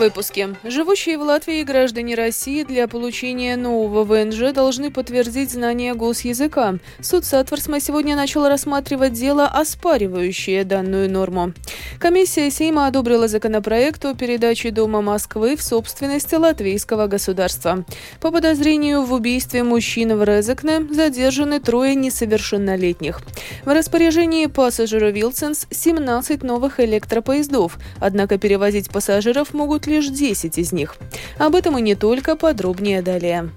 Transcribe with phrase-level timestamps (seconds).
[0.00, 0.56] выпуске.
[0.64, 6.76] Живущие в Латвии граждане России для получения нового ВНЖ должны подтвердить знание госязыка.
[7.02, 11.52] Суд Сатворсма сегодня начал рассматривать дело, оспаривающее данную норму.
[11.98, 17.84] Комиссия Сейма одобрила законопроект о передаче Дома Москвы в собственность латвийского государства.
[18.22, 23.20] По подозрению в убийстве мужчин в Резекне задержаны трое несовершеннолетних.
[23.64, 30.96] В распоряжении пассажира Вилсенс 17 новых электропоездов, однако перевозить пассажиров могут лишь 10 из них.
[31.38, 33.50] Об этом и не только, подробнее далее.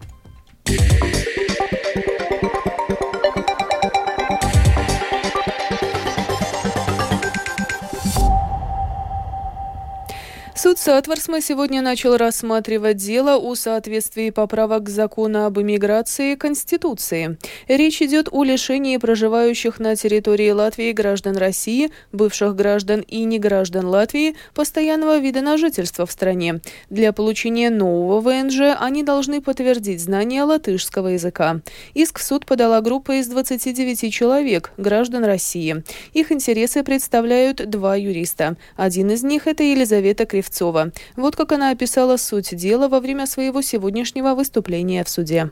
[10.64, 17.38] Суд Сатварсма сегодня начал рассматривать дело о соответствии поправок к закону об иммиграции Конституции.
[17.68, 24.38] Речь идет о лишении проживающих на территории Латвии граждан России, бывших граждан и неграждан Латвии,
[24.54, 26.62] постоянного вида на жительство в стране.
[26.90, 31.60] Для получения нового ВНЖ они должны подтвердить знание латышского языка.
[31.94, 35.84] Иск в суд подала группа из 29 человек, граждан России.
[36.14, 38.56] Их интересы представляют два юриста.
[38.78, 40.92] Один из них– это Елизавета Кривцова Кривцова.
[41.16, 45.52] Вот как она описала суть дела во время своего сегодняшнего выступления в суде.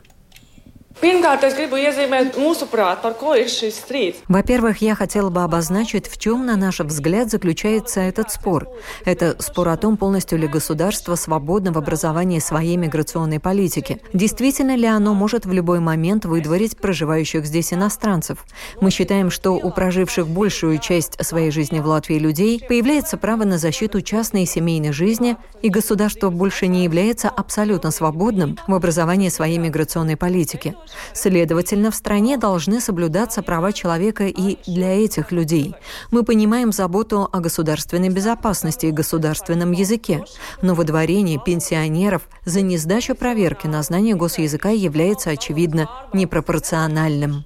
[4.28, 8.68] Во-первых, я хотела бы обозначить, в чем, на наш взгляд, заключается этот спор.
[9.04, 14.00] Это спор о том, полностью ли государство свободно в образовании своей миграционной политики.
[14.12, 18.44] Действительно ли оно может в любой момент выдворить проживающих здесь иностранцев?
[18.80, 23.58] Мы считаем, что у проживших большую часть своей жизни в Латвии людей появляется право на
[23.58, 29.58] защиту частной и семейной жизни, и государство больше не является абсолютно свободным в образовании своей
[29.58, 30.74] миграционной политики.
[31.12, 35.74] Следовательно, в стране должны соблюдаться права человека и для этих людей.
[36.10, 40.24] Мы понимаем заботу о государственной безопасности и государственном языке,
[40.62, 47.44] но выдворение пенсионеров за несдачу проверки на знание госязыка является, очевидно, непропорциональным.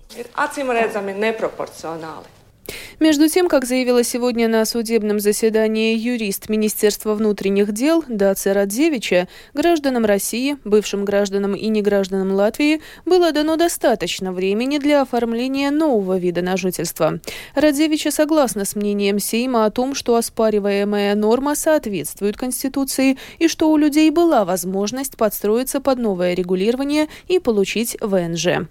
[2.98, 10.04] Между тем, как заявила сегодня на судебном заседании юрист Министерства внутренних дел Даци Радзевича, гражданам
[10.04, 16.56] России, бывшим гражданам и негражданам Латвии было дано достаточно времени для оформления нового вида на
[16.56, 17.20] жительство.
[17.54, 23.76] Радзевича согласна с мнением Сейма о том, что оспариваемая норма соответствует Конституции и что у
[23.76, 28.66] людей была возможность подстроиться под новое регулирование и получить ВНЖ.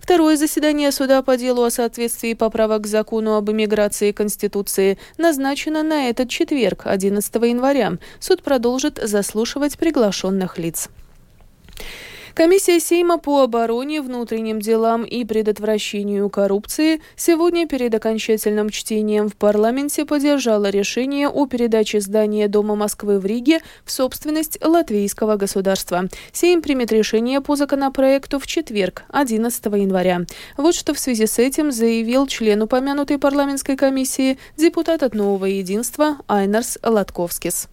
[0.00, 5.82] Второе заседание суда по делу о соответствии поправок к закону об иммиграции и Конституции назначено
[5.82, 7.98] на этот четверг, 11 января.
[8.20, 10.88] Суд продолжит заслушивать приглашенных лиц.
[12.38, 20.04] Комиссия Сейма по обороне, внутренним делам и предотвращению коррупции сегодня перед окончательным чтением в парламенте
[20.04, 26.04] поддержала решение о передаче здания Дома Москвы в Риге в собственность латвийского государства.
[26.30, 30.20] Сейм примет решение по законопроекту в четверг, 11 января.
[30.56, 36.18] Вот что в связи с этим заявил член упомянутой парламентской комиссии, депутат от Нового единства
[36.28, 37.66] Айнарс Латковскис.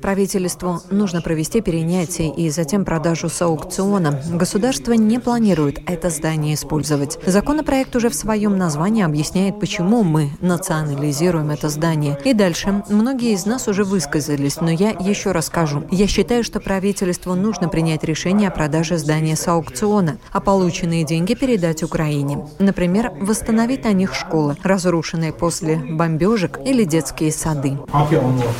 [0.00, 4.20] Правительству нужно провести перенятие и затем продажу с аукциона.
[4.32, 7.18] Государство не планирует это здание использовать.
[7.26, 12.18] Законопроект уже в своем названии объясняет, почему мы национализируем это здание.
[12.24, 12.82] И дальше.
[12.88, 15.84] Многие из нас уже высказались, но я еще расскажу.
[15.90, 21.34] Я считаю, что правительству нужно принять решение о продаже здания с аукциона, а полученные деньги
[21.34, 22.46] передать Украине.
[22.58, 27.78] Например, восстановить на них школы, разрушенные после бомбежек или детские сады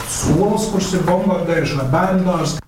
[0.08, 2.58] skolas, kuras ir bombardējuši, vai bērndārs.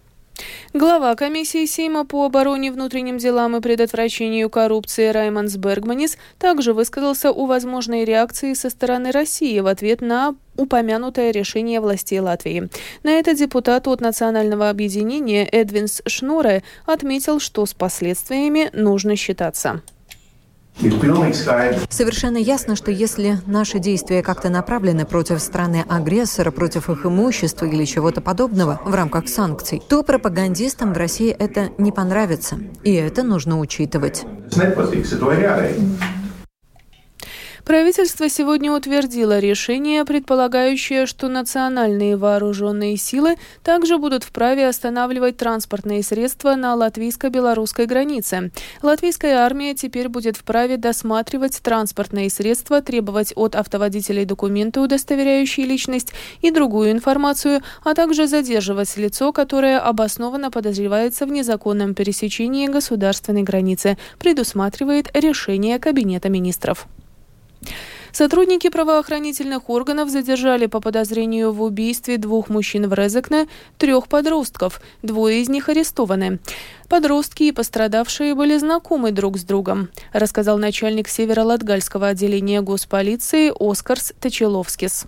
[0.74, 7.44] Глава комиссии Сейма по обороне, внутренним делам и предотвращению коррупции Райманс Бергманис также высказался о
[7.44, 12.70] возможной реакции со стороны России в ответ на упомянутое решение властей Латвии.
[13.02, 19.82] На это депутат от национального объединения Эдвинс Шнуре отметил, что с последствиями нужно считаться.
[21.90, 28.20] Совершенно ясно, что если наши действия как-то направлены против страны-агрессора, против их имущества или чего-то
[28.20, 32.58] подобного в рамках санкций, то пропагандистам в России это не понравится.
[32.82, 34.24] И это нужно учитывать.
[37.64, 46.56] Правительство сегодня утвердило решение, предполагающее, что национальные вооруженные силы также будут вправе останавливать транспортные средства
[46.56, 48.50] на латвийско-белорусской границе.
[48.82, 56.50] Латвийская армия теперь будет вправе досматривать транспортные средства, требовать от автоводителей документы, удостоверяющие личность и
[56.50, 65.08] другую информацию, а также задерживать лицо, которое обоснованно подозревается в незаконном пересечении государственной границы, предусматривает
[65.15, 66.88] решение Кабинета министров.
[68.12, 73.49] Сотрудники правоохранительных органов задержали по подозрению в убийстве двух мужчин в Резекне
[73.79, 74.82] трех подростков.
[75.03, 76.38] Двое из них арестованы.
[76.91, 85.06] Подростки и пострадавшие были знакомы друг с другом, рассказал начальник Северо-Латгальского отделения госполиции Оскарс Точеловскис.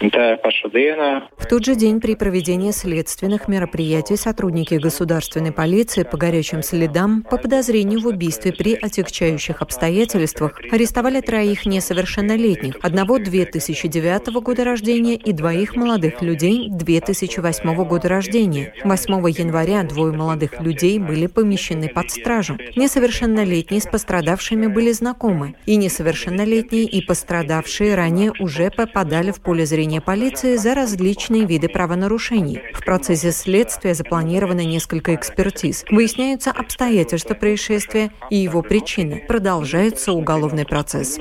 [0.00, 7.36] В тот же день при проведении следственных мероприятий сотрудники государственной полиции по горячим следам по
[7.36, 15.74] подозрению в убийстве при отягчающих обстоятельствах арестовали троих несовершеннолетних, одного 2009 года рождения и двоих
[15.74, 18.72] молодых людей 2008 года рождения.
[18.84, 22.56] 8 января двое молодых людей были помещены под стражу.
[22.76, 29.87] Несовершеннолетние с пострадавшими были знакомы, и несовершеннолетние и пострадавшие ранее уже попадали в поле зрения
[29.88, 32.60] привлечения полиции за различные виды правонарушений.
[32.74, 35.84] В процессе следствия запланировано несколько экспертиз.
[35.90, 39.24] Выясняются обстоятельства происшествия и его причины.
[39.26, 41.18] Продолжается уголовный процесс.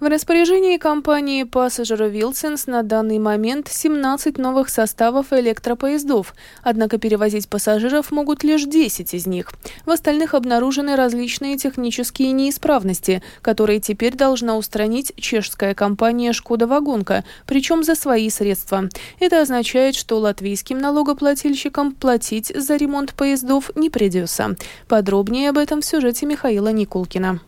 [0.00, 8.12] В распоряжении компании Passenger Wilsons на данный момент 17 новых составов электропоездов, однако перевозить пассажиров
[8.12, 9.50] могут лишь 10 из них.
[9.86, 17.82] В остальных обнаружены различные технические неисправности, которые теперь должна устранить чешская компания «Шкода Вагонка», причем
[17.82, 18.88] за свои средства.
[19.18, 24.54] Это означает, что латвийским налогоплательщикам платить за ремонт поездов не придется.
[24.86, 27.40] Подробнее об этом в сюжете Михаила Никулкина.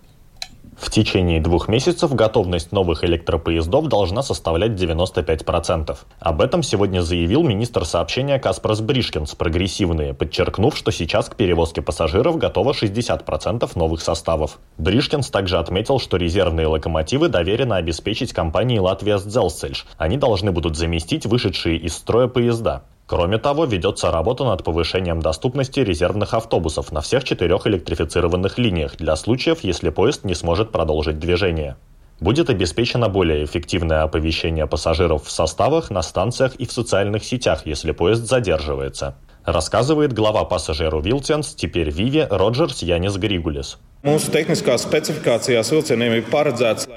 [0.81, 5.99] В течение двух месяцев готовность новых электропоездов должна составлять 95%.
[6.19, 12.39] Об этом сегодня заявил министр сообщения Каспарс Бришкинс прогрессивные, подчеркнув, что сейчас к перевозке пассажиров
[12.39, 14.59] готово 60% новых составов.
[14.79, 19.87] Бришкинс также отметил, что резервные локомотивы доверено обеспечить компании Латвия Сдзелсельш.
[19.99, 22.85] Они должны будут заместить вышедшие из строя поезда.
[23.11, 29.17] Кроме того, ведется работа над повышением доступности резервных автобусов на всех четырех электрифицированных линиях для
[29.17, 31.77] случаев, если поезд не сможет продолжить движение.
[32.21, 37.91] Будет обеспечено более эффективное оповещение пассажиров в составах, на станциях и в социальных сетях, если
[37.91, 39.17] поезд задерживается.
[39.45, 43.79] Рассказывает глава пассажиру Вилтенс, теперь Виви, Роджерс Янис Григулис.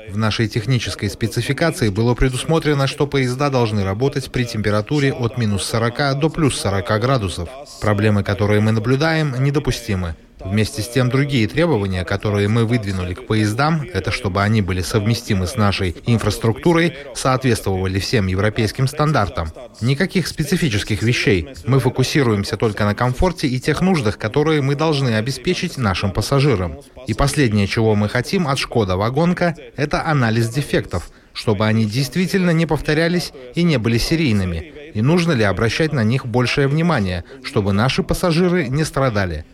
[0.10, 6.20] В нашей технической спецификации было предусмотрено, что поезда должны работать при температуре от минус 40
[6.20, 7.50] до плюс 40 градусов.
[7.82, 10.16] Проблемы, которые мы наблюдаем, недопустимы.
[10.46, 15.48] Вместе с тем другие требования, которые мы выдвинули к поездам, это чтобы они были совместимы
[15.48, 19.50] с нашей инфраструктурой, соответствовали всем европейским стандартам.
[19.82, 21.50] Никаких специфических вещей.
[21.66, 26.80] Мы фокусируемся только на комфорте и тех нуждах, которые мы должны обеспечить нашим пассажирам.
[27.08, 32.66] И последнее, чего мы хотим от Шкода Вагонка, это анализ дефектов, чтобы они действительно не
[32.66, 38.04] повторялись и не были серийными, и нужно ли обращать на них большее внимание, чтобы наши
[38.04, 39.46] пассажиры не страдали.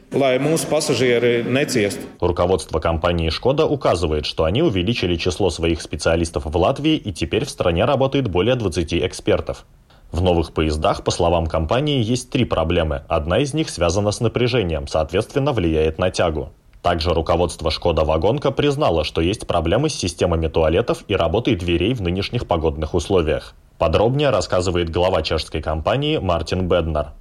[2.19, 7.49] Руководство компании «Шкода» указывает, что они увеличили число своих специалистов в Латвии и теперь в
[7.49, 9.65] стране работает более 20 экспертов.
[10.11, 13.03] В новых поездах, по словам компании, есть три проблемы.
[13.07, 16.51] Одна из них связана с напряжением, соответственно, влияет на тягу.
[16.81, 22.01] Также руководство «Шкода Вагонка» признало, что есть проблемы с системами туалетов и работой дверей в
[22.01, 23.53] нынешних погодных условиях.
[23.79, 27.13] Подробнее рассказывает глава чешской компании Мартин Беднер.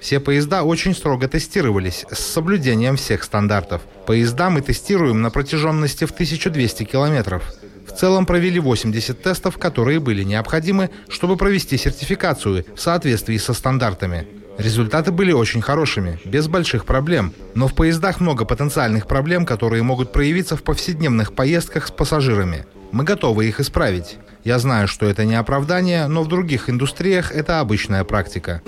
[0.00, 3.82] Все поезда очень строго тестировались с соблюдением всех стандартов.
[4.04, 7.54] Поезда мы тестируем на протяженности в 1200 километров.
[7.86, 14.26] В целом провели 80 тестов, которые были необходимы, чтобы провести сертификацию в соответствии со стандартами.
[14.58, 17.32] Результаты были очень хорошими, без больших проблем.
[17.54, 22.66] Но в поездах много потенциальных проблем, которые могут проявиться в повседневных поездках с пассажирами.
[22.92, 24.18] Мы готовы их исправить.
[24.44, 28.60] Я знаю, что это не оправдание, но в других индустриях это обычная практика.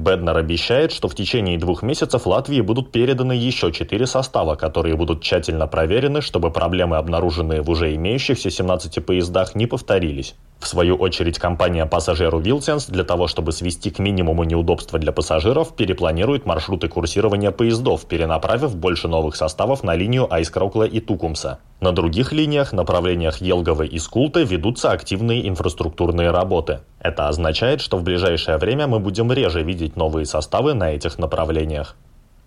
[0.00, 5.22] Беднер обещает, что в течение двух месяцев Латвии будут переданы еще четыре состава, которые будут
[5.22, 10.34] тщательно проверены, чтобы проблемы, обнаруженные в уже имеющихся 17 поездах, не повторились.
[10.60, 15.74] В свою очередь, компания пассажиру Вилсенс для того, чтобы свести к минимуму неудобства для пассажиров,
[15.74, 21.60] перепланирует маршруты курсирования поездов, перенаправив больше новых составов на линию Айскраукла и Тукумса.
[21.80, 26.80] На других линиях, направлениях Елговы и Скулта, ведутся активные инфраструктурные работы.
[27.00, 31.96] Это означает, что в ближайшее время мы будем реже видеть новые составы на этих направлениях.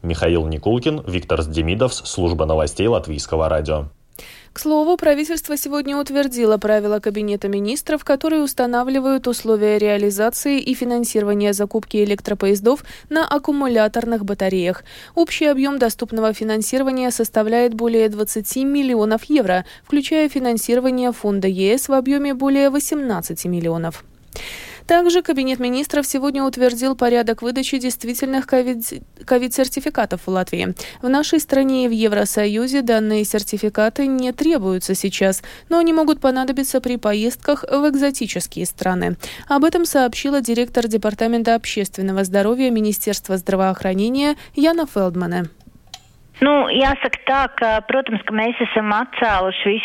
[0.02, 3.86] Михаил Никулкин, Виктор Сдемидовс, служба новостей Латвийского радио.
[4.54, 11.98] К слову, правительство сегодня утвердило правила Кабинета министров, которые устанавливают условия реализации и финансирования закупки
[12.04, 14.84] электропоездов на аккумуляторных батареях.
[15.16, 22.36] Общий объем доступного финансирования составляет более 20 миллионов евро, включая финансирование фонда ЕС в объеме
[22.36, 24.04] более 18 миллионов.
[24.88, 30.76] Также Кабинет министров сегодня утвердил порядок выдачи действительных ковид-сертификатов в Латвии.
[31.02, 36.82] В нашей стране и в Евросоюзе данные сертификаты не требуются сейчас, но они могут понадобиться
[36.82, 39.16] при поездках в экзотические страны.
[39.48, 45.46] Об этом сообщила директор Департамента общественного здоровья Министерства здравоохранения Яна Фелдмане.
[46.42, 49.76] Nu, jāsaka tā, ka, protams, ka mēs esam atcēluši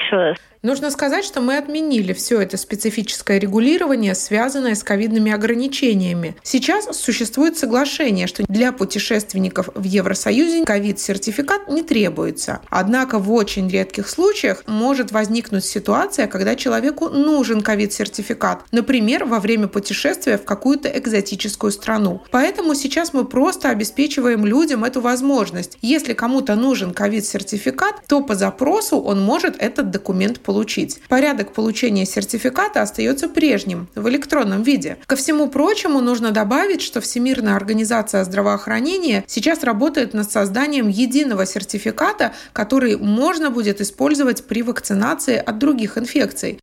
[0.62, 6.36] Нужно сказать, что мы отменили все это специфическое регулирование, связанное с ковидными ограничениями.
[6.42, 12.60] Сейчас существует соглашение, что для путешественников в Евросоюзе ковид-сертификат не требуется.
[12.70, 19.68] Однако в очень редких случаях может возникнуть ситуация, когда человеку нужен ковид-сертификат, например, во время
[19.68, 22.22] путешествия в какую-то экзотическую страну.
[22.32, 25.78] Поэтому сейчас мы просто обеспечиваем людям эту возможность.
[25.82, 31.02] Если кому-то нужен ковид-сертификат, то по запросу он может этот документ получить.
[31.10, 34.96] Порядок получения сертификата остается прежним, в электронном виде.
[35.04, 42.32] Ко всему прочему, нужно добавить, что Всемирная организация здравоохранения сейчас работает над созданием единого сертификата,
[42.54, 46.58] который можно будет использовать при вакцинации от других инфекций.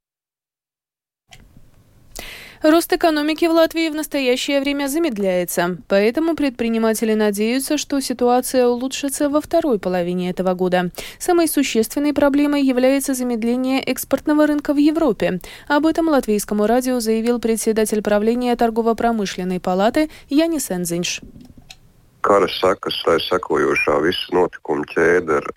[2.67, 9.39] Рост экономики в Латвии в настоящее время замедляется, поэтому предприниматели надеются, что ситуация улучшится во
[9.39, 10.89] второй половине этого года.
[11.19, 15.41] Самой существенной проблемой является замедление экспортного рынка в Европе.
[15.67, 21.21] Об этом латвийскому радио заявил председатель правления торгово-промышленной палаты Янис Энзинш.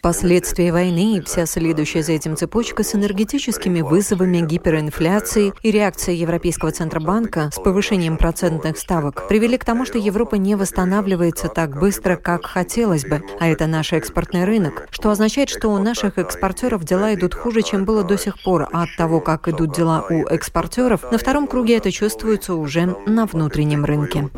[0.02, 6.70] Последствия войны и вся следующая за этим цепочка с энергетическими вызовами, гиперинфляцией и реакцией Европейского
[6.70, 12.44] Центробанка с повышением процентных ставок привели к тому, что Европа не восстанавливается так быстро, как
[12.44, 17.34] хотелось бы, а это наш экспортный рынок, что означает, что у наших экспортеров дела идут
[17.34, 21.16] хуже, чем было до сих пор, а от того, как идут дела у экспортеров, на
[21.16, 24.28] втором круге это чувствуется уже на внутреннем рынке.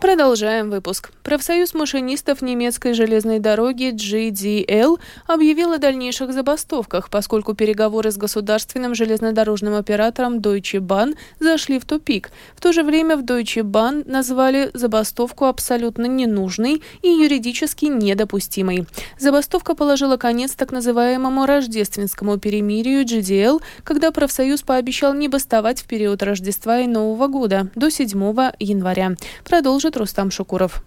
[0.00, 1.10] Продолжаем выпуск.
[1.28, 9.74] Профсоюз машинистов немецкой железной дороги GDL объявил о дальнейших забастовках, поскольку переговоры с государственным железнодорожным
[9.74, 12.30] оператором Deutsche Bahn зашли в тупик.
[12.56, 18.86] В то же время в Deutsche Bahn назвали забастовку абсолютно ненужной и юридически недопустимой.
[19.18, 26.22] Забастовка положила конец так называемому рождественскому перемирию GDL, когда профсоюз пообещал не бастовать в период
[26.22, 28.18] Рождества и Нового года до 7
[28.60, 29.12] января.
[29.44, 30.82] Продолжит Рустам Шукуров.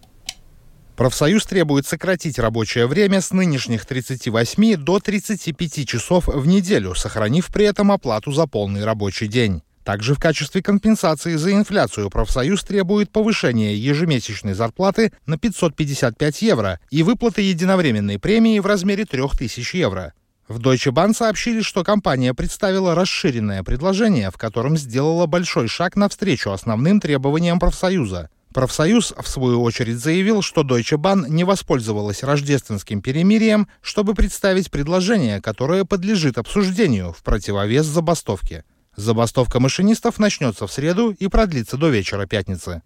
[1.01, 7.65] Профсоюз требует сократить рабочее время с нынешних 38 до 35 часов в неделю, сохранив при
[7.65, 9.63] этом оплату за полный рабочий день.
[9.83, 17.01] Также в качестве компенсации за инфляцию профсоюз требует повышения ежемесячной зарплаты на 555 евро и
[17.01, 20.13] выплаты единовременной премии в размере 3000 евро.
[20.47, 26.51] В Deutsche Bahn сообщили, что компания представила расширенное предложение, в котором сделала большой шаг навстречу
[26.51, 33.67] основным требованиям профсоюза– Профсоюз, в свою очередь, заявил, что Deutsche Bahn не воспользовалась рождественским перемирием,
[33.81, 38.65] чтобы представить предложение, которое подлежит обсуждению в противовес забастовке.
[38.97, 42.81] Забастовка машинистов начнется в среду и продлится до вечера пятницы.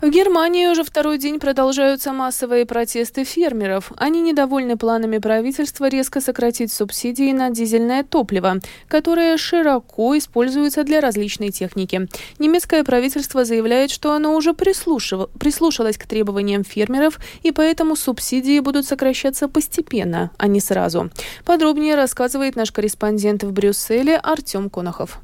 [0.00, 3.92] В Германии уже второй день продолжаются массовые протесты фермеров.
[3.96, 11.50] Они недовольны планами правительства резко сократить субсидии на дизельное топливо, которое широко используется для различной
[11.50, 12.08] техники.
[12.38, 19.48] Немецкое правительство заявляет, что оно уже прислушалось к требованиям фермеров, и поэтому субсидии будут сокращаться
[19.48, 21.10] постепенно, а не сразу.
[21.44, 25.20] Подробнее рассказывает наш корреспондент в Брюсселе Артем Конохов.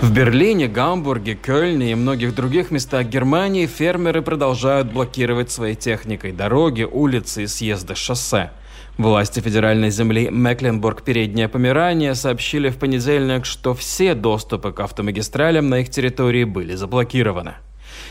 [0.00, 6.84] В Берлине, Гамбурге, Кёльне и многих других местах Германии фермеры продолжают блокировать своей техникой дороги,
[6.84, 8.50] улицы и съезды шоссе.
[8.96, 15.90] Власти федеральной земли Мекленбург-Передняя Померания сообщили в понедельник, что все доступы к автомагистралям на их
[15.90, 17.56] территории были заблокированы.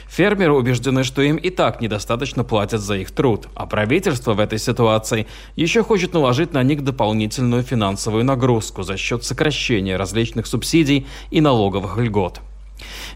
[0.09, 4.57] Фермеры убеждены, что им и так недостаточно платят за их труд, а правительство в этой
[4.57, 11.41] ситуации еще хочет наложить на них дополнительную финансовую нагрузку за счет сокращения различных субсидий и
[11.41, 12.41] налоговых льгот.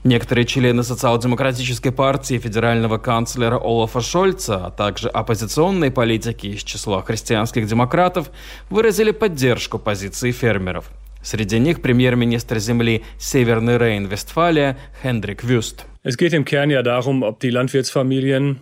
[0.03, 7.65] Некоторые члены социал-демократической партии федерального канцлера Олафа Шольца, а также оппозиционные политики из числа христианских
[7.65, 8.29] демократов
[8.69, 10.91] выразили поддержку позиции фермеров.
[11.23, 17.39] Среди них премьер-министр земли Северный Рейн-Вестфалия Хендрик Вюст– Es geht im Kern ja darum, ob
[17.39, 18.59] die Landwirtsfamilien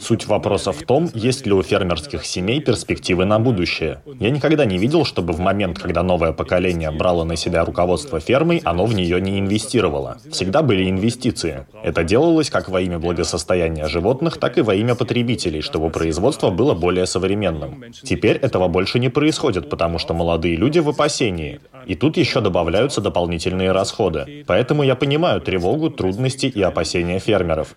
[0.00, 4.02] Суть вопроса в том, есть ли у фермерских семей перспективы на будущее.
[4.18, 8.60] Я никогда не видел, чтобы в момент, когда новое поколение брало на себя руководство фермой,
[8.64, 10.18] оно в нее не инвестировало.
[10.32, 11.64] Всегда были инвестиции.
[11.84, 16.74] Это делалось как во имя благосостояния животных, так и во имя потребителей, чтобы производство было
[16.74, 17.84] более современным.
[18.02, 21.60] Теперь этого больше не происходит, потому что молодые люди в опасении.
[21.86, 24.44] И тут еще добавляются дополнительные расходы.
[24.48, 27.76] Поэтому я понимаю тревогу, трудности и опасения фермеров.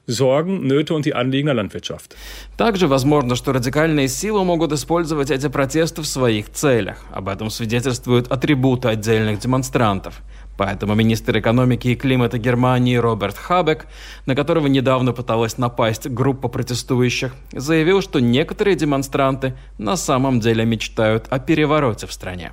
[2.58, 6.98] Также возможно, что радикальные силы могут использовать эти протесты в своих целях.
[7.12, 10.22] Об этом свидетельствуют атрибуты отдельных демонстрантов.
[10.58, 13.88] Поэтому министр экономики и климата Германии Роберт Хабек,
[14.26, 21.26] на которого недавно пыталась напасть группа протестующих, заявил, что некоторые демонстранты на самом деле мечтают
[21.30, 22.52] о перевороте в стране.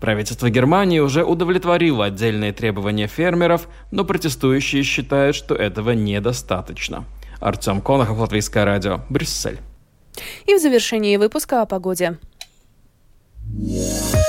[0.00, 7.04] Правительство Германии уже удовлетворило отдельные требования фермеров, но протестующие считают, что этого недостаточно.
[7.40, 9.58] Артем Конохов, Латвийское радио, Брюссель.
[10.46, 12.18] И в завершении выпуска о погоде.
[13.48, 14.25] В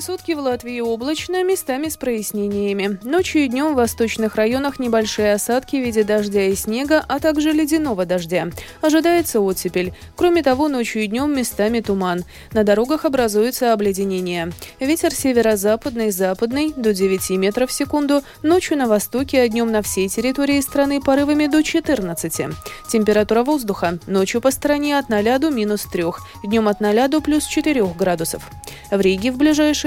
[0.00, 2.98] ближайшие сутки в Латвии облачно, местами с прояснениями.
[3.02, 7.52] Ночью и днем в восточных районах небольшие осадки в виде дождя и снега, а также
[7.52, 8.48] ледяного дождя.
[8.80, 9.92] Ожидается оттепель.
[10.16, 12.24] Кроме того, ночью и днем местами туман.
[12.52, 14.52] На дорогах образуется обледенение.
[14.80, 18.22] Ветер северо-западный, западный до 9 метров в секунду.
[18.42, 22.56] Ночью на востоке, а днем на всей территории страны порывами до 14.
[22.88, 23.98] Температура воздуха.
[24.06, 26.04] Ночью по стране от 0 до минус 3.
[26.44, 28.48] Днем от 0 до плюс 4 градусов.
[28.90, 29.36] В Риге в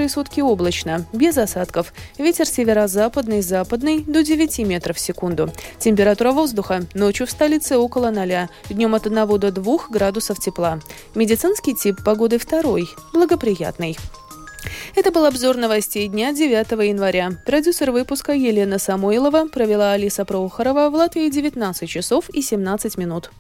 [0.03, 1.93] ближайшие сутки облачно, без осадков.
[2.17, 5.51] Ветер северо-западный, западный до 9 метров в секунду.
[5.79, 10.79] Температура воздуха ночью в столице около 0, днем от 1 до 2 градусов тепла.
[11.15, 13.98] Медицинский тип погоды второй, благоприятный.
[14.95, 17.31] Это был обзор новостей дня 9 января.
[17.45, 23.31] Продюсер выпуска Елена Самойлова провела Алиса Прохорова в Латвии 19 часов и 17 минут.